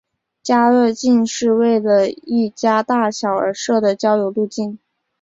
[0.41, 4.79] 家乐径是为了一家大小而设的郊游路径。